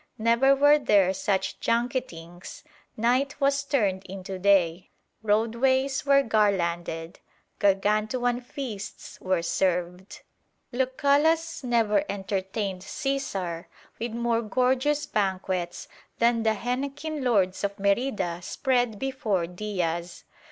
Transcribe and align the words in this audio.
Never 0.17 0.55
were 0.55 0.79
there 0.79 1.13
such 1.13 1.59
junketings: 1.59 2.63
night 2.97 3.39
was 3.39 3.61
turned 3.63 4.03
into 4.07 4.39
day; 4.39 4.89
roadways 5.21 6.07
were 6.07 6.23
garlanded; 6.23 7.19
gargantuan 7.59 8.41
feasts 8.41 9.21
were 9.21 9.43
served. 9.43 10.21
Lucullus 10.71 11.63
never 11.63 12.03
entertained 12.09 12.81
Caesar 12.81 13.67
with 13.99 14.13
more 14.13 14.41
gorgeous 14.41 15.05
banquets 15.05 15.87
than 16.17 16.41
the 16.41 16.55
henequen 16.55 17.23
lords 17.23 17.63
of 17.63 17.77
Merida 17.77 18.39
spread 18.41 18.97
before 18.97 19.45
Diaz. 19.45 20.23